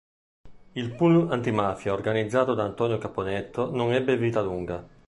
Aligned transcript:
Il 0.71 0.95
"pool" 0.95 1.31
antimafia 1.31 1.93
organizzato 1.93 2.55
da 2.55 2.63
Antonino 2.63 2.97
Caponnetto 2.97 3.69
non 3.69 3.93
ebbe 3.93 4.17
vita 4.17 4.41
lunga. 4.41 4.83